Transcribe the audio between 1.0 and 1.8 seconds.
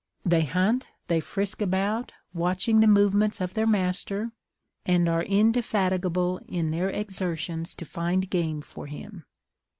they frisk